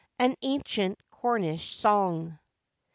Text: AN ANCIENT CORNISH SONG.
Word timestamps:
AN 0.17 0.33
ANCIENT 0.41 0.99
CORNISH 1.11 1.75
SONG. 1.75 2.39